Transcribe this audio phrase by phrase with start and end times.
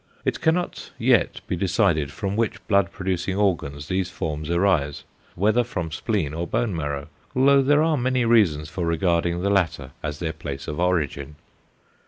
[0.25, 5.03] It cannot yet be decided from which blood producing organs these forms arise,
[5.35, 9.91] whether from spleen or bone marrow, although there are many reasons for regarding the latter
[10.01, 11.35] as their place of origin.